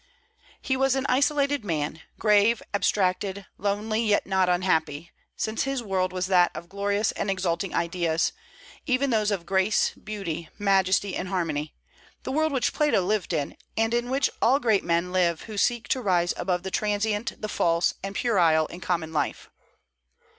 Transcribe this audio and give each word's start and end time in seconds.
He 0.59 0.75
was 0.75 0.95
an 0.95 1.05
isolated 1.07 1.63
man; 1.63 2.01
grave, 2.17 2.63
abstracted, 2.73 3.45
lonely, 3.59 4.03
yet 4.03 4.25
not 4.25 4.49
unhappy, 4.49 5.11
since 5.35 5.61
his 5.61 5.83
world 5.83 6.11
was 6.11 6.25
that 6.25 6.49
of 6.55 6.69
glorious 6.69 7.11
and 7.11 7.29
exalting 7.29 7.75
ideas, 7.75 8.33
even 8.87 9.11
those 9.11 9.29
of 9.29 9.45
grace, 9.45 9.91
beauty, 9.91 10.49
majesty, 10.57 11.15
and 11.15 11.27
harmony, 11.27 11.75
the 12.23 12.31
world 12.31 12.51
which 12.51 12.73
Plato 12.73 13.01
lived 13.03 13.31
in, 13.31 13.55
and 13.77 13.93
in 13.93 14.09
which 14.09 14.31
all 14.41 14.59
great 14.59 14.83
men 14.83 15.11
live 15.11 15.41
who 15.43 15.55
seek 15.55 15.87
to 15.89 16.01
rise 16.01 16.33
above 16.35 16.63
the 16.63 16.71
transient, 16.71 17.39
the 17.39 17.47
false, 17.47 17.93
and 18.01 18.15
puerile 18.15 18.65
in 18.71 18.79
common 18.81 19.13
life. 19.13 19.51